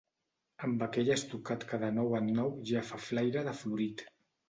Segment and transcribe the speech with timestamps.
[0.67, 4.09] Amb aquell estucat que de nou en nou ja fa flaira de florit